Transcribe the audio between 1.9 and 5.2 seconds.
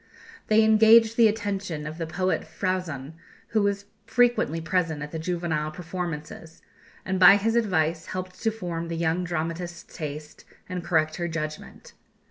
the poet Frauzon, who was frequently present at the